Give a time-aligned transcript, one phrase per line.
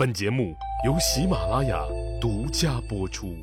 [0.00, 0.56] 本节目
[0.86, 1.78] 由喜马拉雅
[2.22, 3.36] 独家播出。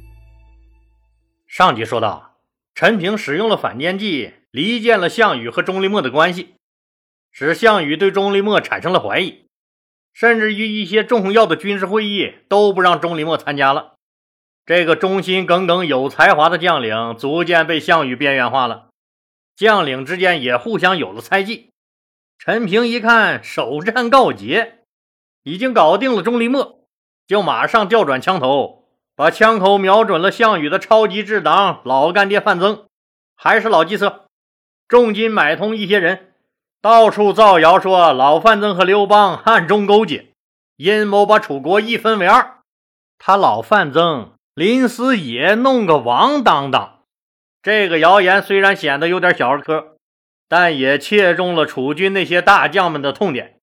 [1.45, 2.39] 上集说到，
[2.73, 6.55] 陈平使用了反间计，离间了项羽和钟离墨的关系，
[7.31, 9.45] 使项羽对钟离墨产生了怀疑，
[10.13, 13.93] 甚至于一些重要的军事会议都不让钟离墨参加了。
[14.65, 18.87] 这个忠心耿耿、有才华的将领，逐渐被项羽边缘化了。
[19.55, 21.69] 将领之间也互相有了猜忌。
[22.39, 24.73] 陈平一看首战告捷。
[25.47, 26.81] 已经搞定了钟离墨，
[27.25, 28.83] 就马上调转枪头，
[29.15, 32.83] 把枪口瞄准了项羽的超级智党老干爹范增。
[33.37, 34.25] 还是老计策，
[34.89, 36.33] 重金买通一些人，
[36.81, 40.33] 到处造谣说老范增和刘邦暗中勾结，
[40.75, 42.57] 阴谋把楚国一分为二。
[43.17, 46.99] 他老范增临死也弄个王当当。
[47.63, 49.95] 这个谣言虽然显得有点小儿科，
[50.49, 53.56] 但也切中了楚军那些大将们的痛点。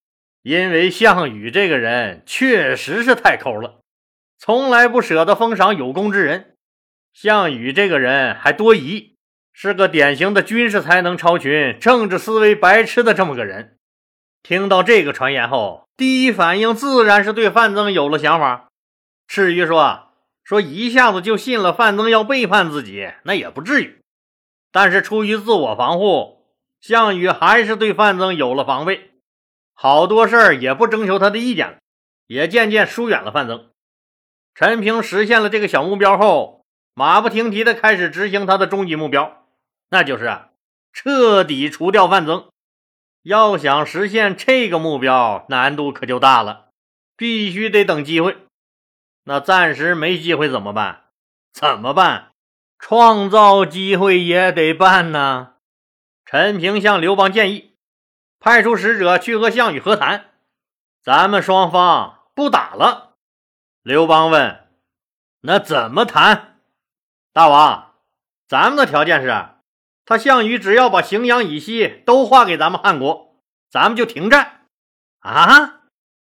[0.45, 3.79] 因为项羽这个人确实是太抠了，
[4.37, 6.55] 从来不舍得封赏有功之人。
[7.13, 9.15] 项羽这个人还多疑，
[9.51, 13.79] 是个典型的军事才能超群、政治思维白痴的这么个人。
[14.43, 18.67] 听到这个传言后，第一反应自然是对范增有了想法。
[19.27, 20.09] 至于说
[20.43, 23.97] 说一下子就信了范增要背叛自己，那也不至于。
[24.71, 26.45] 但是出于自我防护，
[26.79, 29.09] 项羽还是对范增有了防备。
[29.75, 31.77] 好多事儿也不征求他的意见了，
[32.25, 33.69] 也渐渐疏远了范增。
[34.55, 39.45] 陈平实现了这个小目标后，马不停蹄地开始执行他的终极目标，
[39.89, 40.39] 那就是
[40.93, 42.47] 彻底除掉范增。
[43.21, 46.69] 要想实现这个目标，难度可就大了，
[47.17, 48.37] 必须得等机会。
[49.25, 51.05] 那暂时没机会怎么办？
[51.51, 52.31] 怎么办？
[52.79, 55.55] 创造机会也得办呢。
[56.25, 57.74] 陈平向刘邦建议。
[58.45, 60.25] 派出使者去和项羽和谈，
[61.03, 63.15] 咱们双方不打了。
[63.81, 64.67] 刘邦问
[65.41, 66.59] ：“那怎么谈？”
[67.33, 67.93] 大王，
[68.47, 69.47] 咱们的条件是，
[70.05, 73.35] 他项羽只要把荥阳以西都划给咱们汉国，
[73.67, 74.67] 咱们就停战。
[75.21, 75.79] 啊！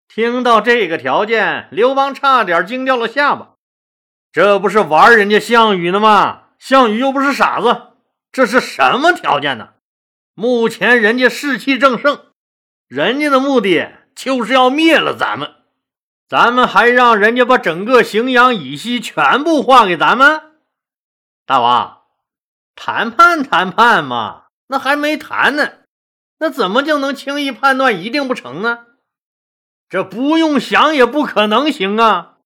[0.07, 3.55] 听到这个条件，刘邦差点惊掉了下巴。
[4.31, 6.49] 这不是玩人家项羽呢吗？
[6.59, 7.93] 项羽又不是傻子，
[8.31, 9.69] 这是什么条件呢？
[10.37, 12.25] 目前人家士气正盛，
[12.89, 15.55] 人家的目的就是要灭了咱们，
[16.27, 20.41] 咱们还让人家把整个荥阳以西全部划给咱们。
[21.45, 22.01] 大王，
[22.75, 25.69] 谈判谈判嘛，那还没谈呢，
[26.39, 28.87] 那怎么就能轻易判断一定不成呢？
[29.87, 32.39] 这不用想也不可能行啊！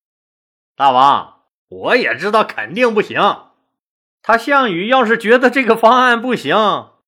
[0.76, 3.20] 大王，我也知道肯定不行。
[4.22, 6.56] 他项羽要是觉得这个方案不行。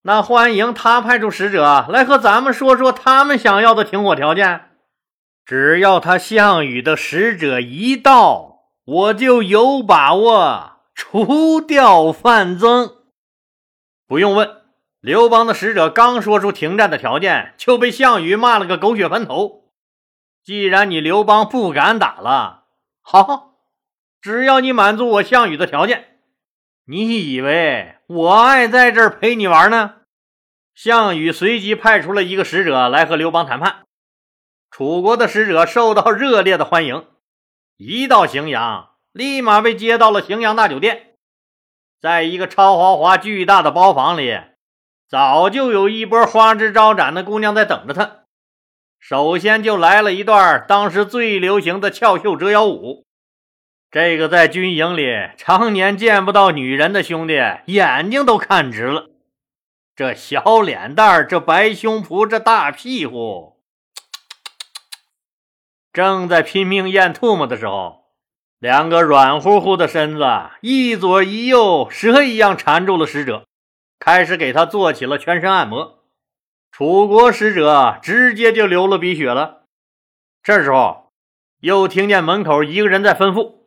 [0.04, 4.70] 那欢迎他派出使者来和咱们说说他们想要的停火条件。
[5.46, 12.96] 只要他项羽的使者一到，我就有把握除掉范增。
[14.08, 14.62] 不用问，
[15.00, 19.72] 刘邦的使者刚说出停战的条件，就被项羽骂了个狗血喷头。
[20.44, 22.64] 既然你刘邦不敢打了，
[23.02, 23.54] 好，
[24.20, 26.11] 只要你满足我项羽的条件。
[26.86, 29.96] 你以为我爱在这儿陪你玩呢？
[30.74, 33.84] 项羽随即派出了一个使者来和刘邦谈判。
[34.72, 37.06] 楚国的使者受到热烈的欢迎，
[37.78, 41.18] 一到荥阳，立马被接到了荥阳大酒店。
[42.00, 44.40] 在一个超豪华巨大的包房里，
[45.08, 48.22] 早就有一波花枝招展的姑娘在等着他。
[48.98, 53.06] 首先就来了一段当时最流行的翘袖折腰舞。
[53.92, 57.34] 这个在军营里常年见不到女人的兄弟，
[57.66, 59.10] 眼睛都看直了。
[59.98, 63.60] 这小脸蛋这白胸脯，这大屁股，
[65.92, 68.06] 正在拼命咽唾沫的时候，
[68.60, 70.26] 两个软乎乎的身子
[70.62, 73.46] 一左一右，蛇一样缠住了使者，
[74.00, 76.06] 开始给他做起了全身按摩。
[76.72, 79.64] 楚国使者直接就流了鼻血了。
[80.42, 81.12] 这时候，
[81.60, 83.60] 又听见门口一个人在吩咐。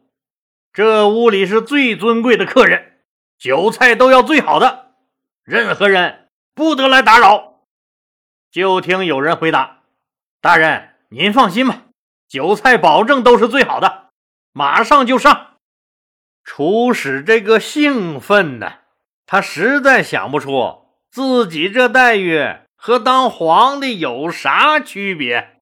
[0.74, 2.94] 这屋里是最尊贵的客人，
[3.38, 4.96] 酒菜都要最好的，
[5.44, 7.60] 任何人不得来打扰。
[8.50, 9.82] 就听有人回答
[10.42, 11.82] ：“大人，您放心吧，
[12.26, 14.06] 酒菜保证都是最好的，
[14.52, 15.58] 马上就上。”
[16.42, 18.72] 楚使这个兴奋呢，
[19.26, 22.44] 他实在想不出自己这待遇
[22.74, 25.53] 和当皇帝有啥区别。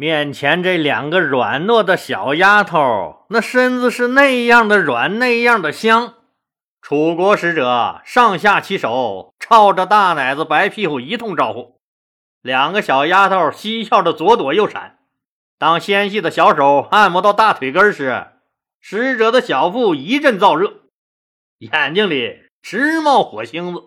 [0.00, 6.14] 面前这两个软糯的小丫头，那身子是那样的软，那样的香。
[6.80, 11.76] 楚国使者上下其手，朝着大奶子、白屁股一通招呼。
[12.40, 15.00] 两个小丫头嬉笑着左躲右闪，
[15.58, 18.28] 当纤细的小手按摩到大腿根时，
[18.80, 20.76] 使者的小腹一阵燥热，
[21.58, 23.82] 眼睛里直冒火星子。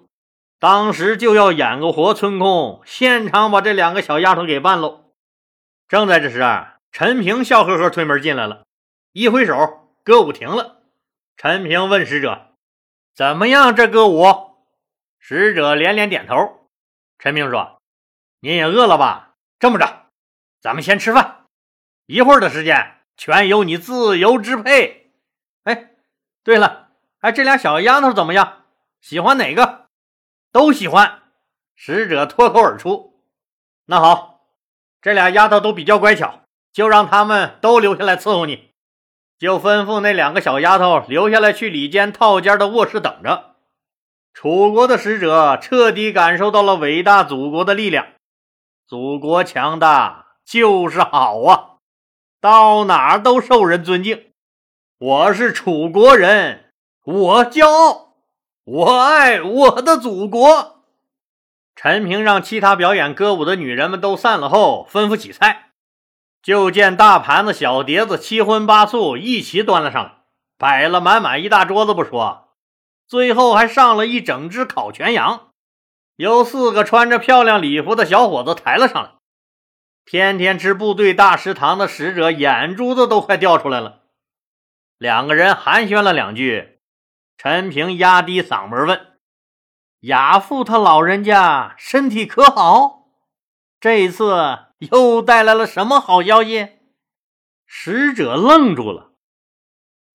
[0.59, 5.02] 当时就要演个活春宫，现场把这两个小丫头给办喽。
[5.93, 8.65] 正在这时啊，陈平笑呵呵推门进来了，
[9.11, 10.81] 一挥手，歌舞停了。
[11.37, 12.55] 陈平问使者
[13.13, 13.75] ：“怎么样？
[13.75, 14.25] 这歌舞？”
[15.21, 16.67] 使者连连点头。
[17.19, 17.79] 陈平说
[18.41, 19.35] ：“您也饿了吧？
[19.59, 20.07] 这么着，
[20.59, 21.45] 咱们先吃饭，
[22.07, 25.13] 一会儿的时间全由你自由支配。”
[25.65, 25.91] 哎，
[26.43, 26.89] 对了，
[27.19, 28.63] 哎，这俩小丫头怎么样？
[28.99, 29.85] 喜欢哪个？
[30.51, 31.21] 都喜欢。
[31.75, 33.21] 使者脱口而出
[33.85, 34.32] ：“那好，
[35.03, 36.39] 这俩丫头都比较乖巧，
[36.71, 38.69] 就让他们都留下来伺候你。”
[39.37, 43.55] 就吩咐那两个小丫头留下来，去里间套间的卧室等着。
[44.33, 48.07] 楚国的使者彻底感受到了伟大祖国的力量，
[48.87, 51.79] 祖国强大就是好啊，
[52.39, 54.27] 到哪都受人尊敬。
[54.97, 56.71] 我是楚国人，
[57.03, 58.13] 我骄傲，
[58.63, 60.72] 我爱我的祖国。
[61.75, 65.71] 陈平让其他表演歌舞的女人们都散了后，吩咐起菜。
[66.41, 70.17] 就见大盘子、小碟子，七荤八素一起端了上来，
[70.57, 72.49] 摆了满满一大桌子不说，
[73.07, 75.51] 最后还上了一整只烤全羊，
[76.17, 79.11] 由四个穿着漂亮礼服的小伙子抬了上来。
[80.05, 84.01] 天天吃部队大食堂的使者眼珠子都快掉出来了。
[84.97, 86.79] 两个人寒暄了两句，
[87.37, 89.07] 陈平压低嗓门问
[90.03, 93.09] ：“亚父他老人家身体可好？
[93.79, 96.67] 这一次？”又带来了什么好消息？
[97.65, 99.13] 使者愣住了。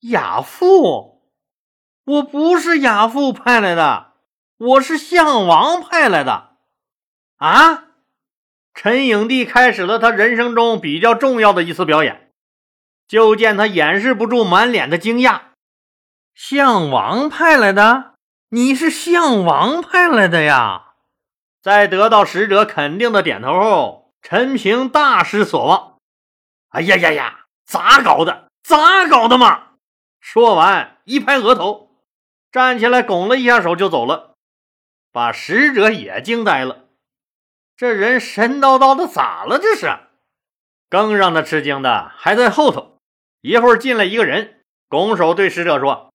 [0.01, 1.23] 亚父，
[2.05, 4.13] 我不是亚父派来的，
[4.59, 6.57] 我是项王派来的。
[7.37, 7.85] 啊！
[8.75, 12.31] 陈影帝开始了他人生中比较重要的一次表演，
[13.07, 15.41] 就见他掩饰不住满脸的惊讶。
[16.35, 18.08] 项王派来的？
[18.51, 20.95] 你是项王派来的呀？
[21.61, 24.15] 在得到使者肯定的点头后。
[24.21, 25.99] 陈平大失所望，
[26.71, 27.47] 哎呀呀呀！
[27.65, 28.49] 咋搞的？
[28.63, 29.75] 咋搞的嘛？
[30.21, 31.91] 说完，一拍额头，
[32.51, 34.35] 站起来拱了一下手就走了，
[35.13, 36.87] 把使者也惊呆了。
[37.77, 39.59] 这人神叨叨的，咋了？
[39.59, 39.97] 这是？
[40.91, 42.99] 更让他吃惊的还在后头。
[43.41, 46.13] 一会儿进来一个人，拱手对使者说：“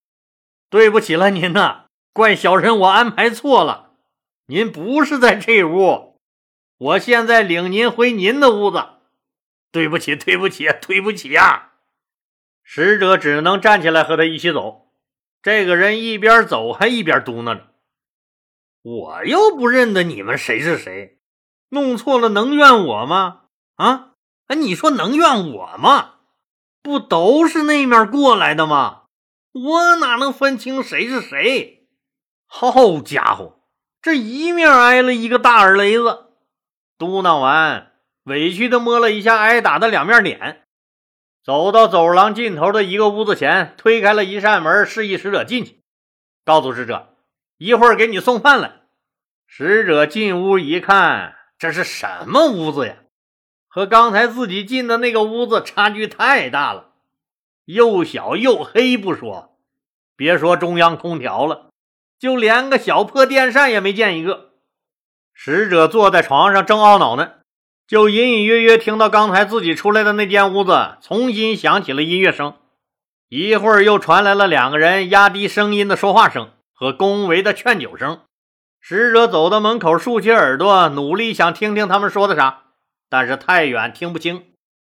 [0.68, 1.83] 对不起了，您呐，
[2.14, 3.90] 怪小人我安排错了，
[4.46, 6.14] 您不是在这屋。”
[6.78, 8.84] 我现在领您回您的屋子，
[9.72, 11.72] 对不起，对不起，对不起呀！
[12.62, 14.92] 使者只能站起来和他一起走。
[15.42, 17.72] 这个人一边走还一边嘟囔着
[18.82, 21.18] ：“我又不认得你们谁是谁，
[21.70, 23.42] 弄错了能怨我吗？
[23.74, 24.10] 啊？
[24.46, 26.14] 哎，你说能怨我吗？
[26.80, 29.06] 不都是那面过来的吗？
[29.52, 31.83] 我哪能分清谁是谁？
[32.56, 33.58] 好家伙，
[34.00, 36.26] 这一面挨了一个大耳雷子！”
[36.96, 37.90] 嘟囔完，
[38.22, 40.64] 委屈的摸了一下挨打的两面脸，
[41.42, 45.80] 走到走廊尽头的一个屋子前，推开了一扇门，示意使者进去，
[46.44, 47.16] 告诉使者
[47.58, 48.82] 一会儿给你送饭来。
[49.48, 52.98] 使者进屋一看，这是什么屋子呀？
[53.66, 56.92] 和刚才自己进的那个屋子差距太大了，
[57.64, 59.58] 又小又黑不说，
[60.14, 61.63] 别说中央空调了，
[62.24, 64.52] 就连个小破电扇也没见一个。
[65.34, 67.32] 使者坐在床上正懊恼呢，
[67.86, 72.54] 就隐隐约约听到刚才自己出来的那间屋子重新响起了音乐声，
[73.28, 78.22] 一会儿又传来了两个人压低声音的说话声和恭维的劝酒声。
[78.80, 82.62] 使者走到门口，竖起耳朵，努力想听听他们说的啥，
[83.10, 84.46] 但是太远听不清，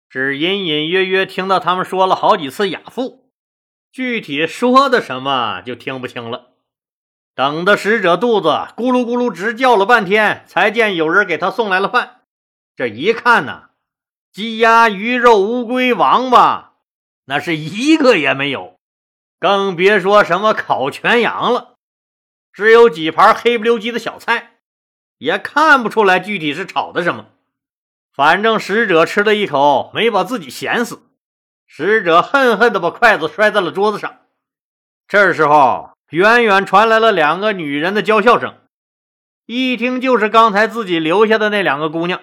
[0.10, 3.30] 只隐隐约约听到他们说了好几次“亚父”，
[3.92, 6.54] 具体说的什么就听不清了。
[7.38, 12.22] 等的使者肚子咕噜咕噜直叫了半天，才见有人给他送来了饭。
[12.76, 13.70] 这一看呢，
[14.34, 16.74] 鸡鸭鱼肉、乌龟、王八，
[17.26, 18.80] 那是一个也没有，
[19.40, 21.76] 更别说什么烤全羊了。
[22.52, 24.54] 只有几盘黑不溜叽的小菜，
[25.20, 27.28] 也看不出来具体是炒的什么。
[28.12, 31.04] 反正使者吃了一口，没把自己咸死。
[31.68, 34.22] 使者恨恨地把筷子摔在了桌子上。
[35.08, 35.92] 这时候。
[36.12, 38.56] 远远传来了两个女人的娇笑声，
[39.46, 42.22] 一听就是刚才自己留下的那两个姑娘。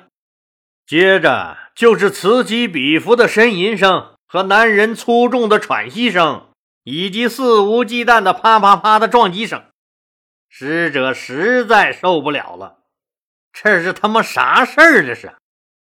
[0.87, 6.49] 接着就是此起彼伏的呻吟声和男人粗重的喘息声，
[6.83, 9.63] 以及肆无忌惮的啪啪啪的撞击声。
[10.49, 12.79] 使者实在受不了了，
[13.53, 15.05] 这是他妈啥事儿？
[15.05, 15.35] 这是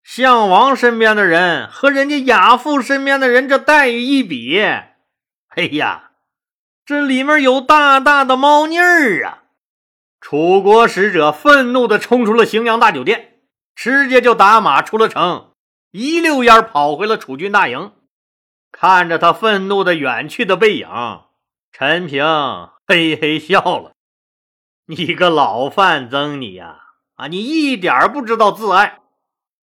[0.03, 6.06] 项王身边的人和人家亚父身边的人这待遇一比，哎呀，
[6.88, 9.44] 这里面有大大的猫腻儿啊！
[10.22, 13.41] 楚国使者愤怒地冲出了荥阳大酒店，
[13.75, 15.51] 直接就打马出了城，
[15.91, 17.91] 一溜烟跑回了楚军大营。
[18.72, 20.88] 看着他愤怒的远去的背影，
[21.74, 22.24] 陈平
[22.88, 23.91] 嘿嘿笑了
[24.88, 26.77] ：“你个老范增，你呀，
[27.15, 29.00] 啊，你一点不知道自爱。”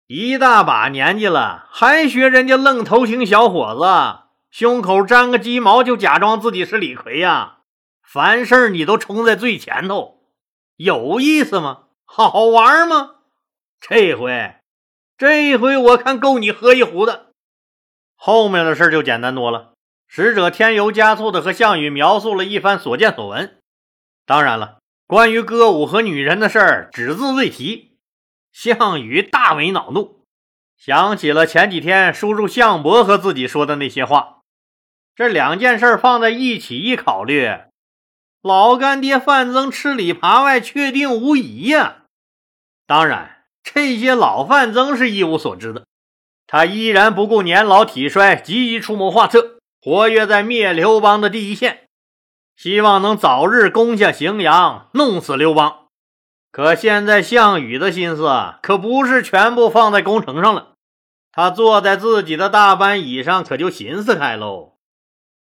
[0.09, 4.23] 一大把年纪了，还学人家愣头青小伙子，
[4.56, 7.62] 胸口粘个鸡毛就假装自己是李逵呀？
[8.04, 10.28] 凡事你都冲在最前头，
[10.76, 11.87] 有意思吗？
[12.04, 13.16] 好玩吗？
[13.80, 14.54] 这回，
[15.18, 17.32] 这回我看够你喝一壶的。
[18.14, 19.73] 后面的事就简单多了。
[20.06, 23.58] 使者添油加醋的和项羽描述了一番所见所闻。
[24.25, 27.96] 当然了，关于歌舞和女人的事儿，只字未提。
[28.52, 30.20] 项羽大为恼怒，
[30.76, 34.33] 想起了前几天叔叔项伯和自己说的那些话。
[35.16, 37.49] 这两件事放在一起一考虑，
[38.42, 41.99] 老干爹范增吃里扒外，确定无疑呀。
[42.85, 45.87] 当然，这些老范增是一无所知的，
[46.49, 51.87] 他依然不顾年老体衰，积极出谋划策，活跃在灭刘邦的第一线，
[52.56, 55.87] 希望能早日攻下荥阳，弄死刘邦。
[56.50, 58.28] 可现在项羽的心思
[58.62, 60.73] 可不是全部放在攻城上了，
[61.30, 64.73] 他坐在自己的大班椅上，可就寻思开喽。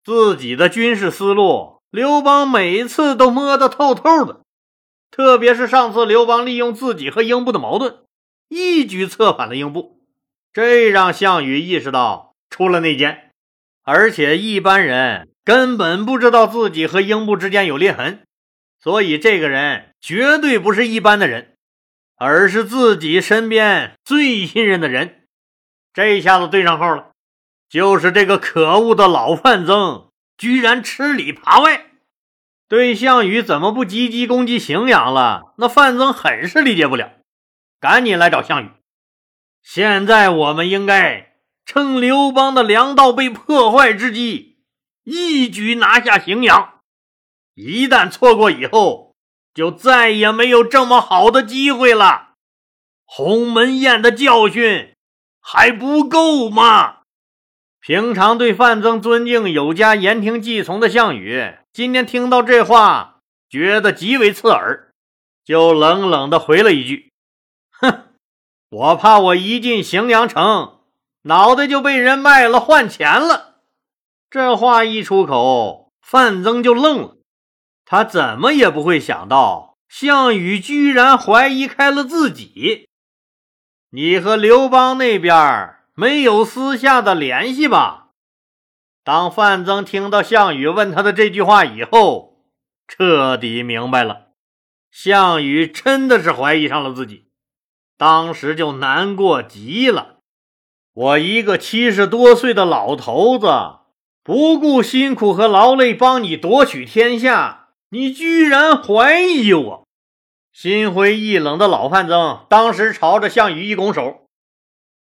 [0.03, 4.41] 自己的军事思路，刘邦每次都摸得透透的，
[5.11, 7.97] 特别是上次刘邦利用自己和英布的矛盾，
[8.49, 9.99] 一举策反了英布，
[10.51, 13.31] 这让项羽意识到出了内奸，
[13.83, 18.23] 而且一般人根本不知道自己和英布之间有裂痕。
[18.83, 21.55] 所以，这个人绝对不是一般的人，
[22.17, 25.27] 而是自己身边最信任的人。
[25.93, 27.10] 这下子对上号了，
[27.71, 31.85] 就是这个可恶的老范增，居然吃里扒外，
[32.67, 35.53] 对项羽怎么不积极攻击荥阳了？
[35.57, 37.13] 那范增很是理解不了，
[37.79, 38.71] 赶紧来找项羽。
[39.63, 44.57] 现在我们应该趁刘邦的粮道被破坏之机，
[45.05, 46.81] 一举拿下荥阳。
[47.53, 49.15] 一旦错过以后，
[49.53, 52.31] 就再也没有这么好的机会了。
[53.05, 54.93] 鸿门宴的教训
[55.39, 57.00] 还不够吗？
[57.81, 64.93] 平常对范增尊敬有加、言听计从的项羽，今天听到这话，觉得极为刺耳，
[65.43, 67.11] 就冷冷的回了一句
[67.73, 68.03] ：“哼，
[68.69, 70.81] 我怕我一进荥阳城，
[71.23, 73.55] 脑袋就被人卖了换钱了。”
[74.29, 77.17] 这话一出口，范增就愣了。
[77.83, 82.87] 他怎么也不会想到，项羽居然怀疑开了自己。
[83.89, 88.09] 你和刘邦那边没有私下的联系吧？
[89.03, 92.45] 当范增听到项羽问他的这句话以后，
[92.87, 94.27] 彻底明白了，
[94.91, 97.27] 项羽真的是怀疑上了自己，
[97.97, 100.19] 当时就难过极了。
[100.93, 103.47] 我一个七十多岁的老头子，
[104.23, 107.69] 不顾辛苦和劳累帮你夺取天下。
[107.89, 109.87] 你居然怀疑我！
[110.53, 114.27] 心灰意冷的老范增当时朝着项羽一拱手：“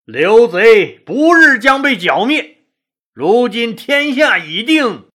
[0.06, 2.60] 刘贼不日将被剿灭，
[3.12, 5.08] 如今天下已定，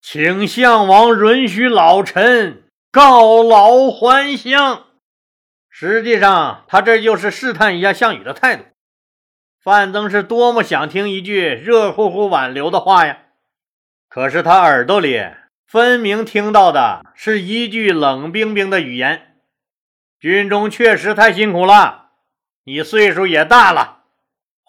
[0.00, 4.86] 请项王允许老臣告老还乡。”
[5.70, 8.64] 实际上，他这就是试探一下项羽的态度。
[9.62, 13.18] 范增是多么想听一句热乎乎挽留的话呀！
[14.08, 15.22] 可是他耳朵里……
[15.64, 19.38] 分明听到的是一句冷冰冰的语言
[20.20, 22.10] ：“军中确实太辛苦了，
[22.64, 24.01] 你岁数也大了，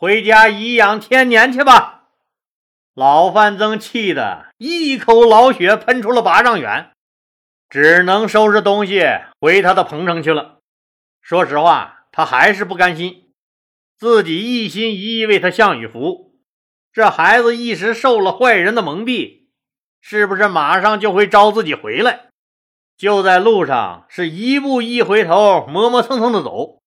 [0.04, 2.10] 回家颐养天年去吧。”
[2.94, 6.92] 老范增气得一口老血喷出了八丈远，
[7.70, 9.02] 只能收拾东西
[9.40, 10.58] 回他的彭城去了。
[11.22, 13.32] 说实话，他还是不甘心，
[13.98, 16.36] 自己一心一意为他项羽服务，
[16.92, 19.44] 这孩子一时受了坏人的蒙蔽。
[20.02, 22.26] 是不是马上就会招自己回来？
[22.98, 26.80] 就在路上，是一步一回头，磨磨蹭蹭的走。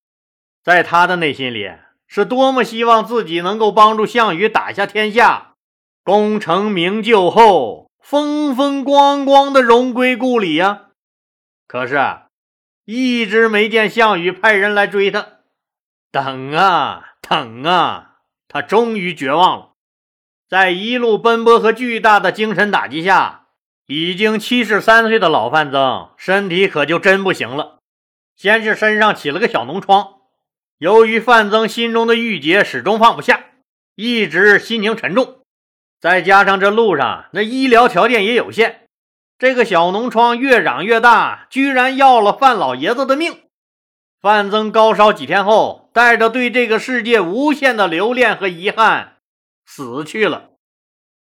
[0.63, 1.73] 在他的内心里，
[2.07, 5.55] 是多么希望自己能够帮助项羽打下天下，
[6.05, 10.83] 功成名就后，风风光光的荣归故里呀！
[11.67, 12.01] 可是，
[12.85, 15.27] 一直没见项羽派人来追他，
[16.13, 19.71] 等啊等啊，他终于绝望了。
[20.49, 23.47] 在一路奔波和巨大的精神打击下，
[23.89, 27.81] 已经七十三岁的老范增身体可就真不行了。
[28.37, 30.16] 先是身上起了个小脓疮，
[30.79, 33.45] 由于范增心中的郁结始终放不下，
[33.95, 35.41] 一直心情沉重，
[36.01, 38.87] 再加上这路上那医疗条件也有限，
[39.39, 43.41] 这个小脓疮越长越大，居然要了范老爷子的命。
[44.21, 49.17] 范增高烧几天后，带着对这个世界无限的留恋和遗憾，
[49.65, 50.51] 死去了。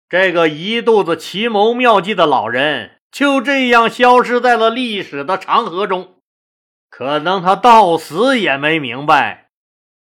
[0.09, 6.17] 这个一肚子奇谋妙计的老人，就这样消失在了历史的长河中。
[6.89, 9.46] 可能他到死也没明白，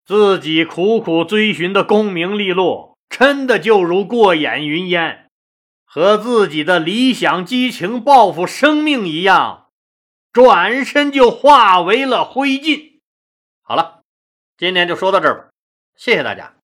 [0.06, 5.30] 自己苦苦追寻的功名利禄，真的就如过眼云烟，
[5.84, 9.70] 和自己的理想、激情、抱负、生命一样，
[10.32, 13.00] 转身就化为了灰烬。
[13.64, 14.02] 好了，
[14.60, 15.50] 今天就说到这儿吧，
[15.96, 16.54] 谢谢大家。